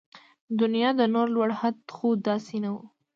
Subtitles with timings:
[0.49, 2.75] د دنيا د نور لوړ حد خو داسې نه و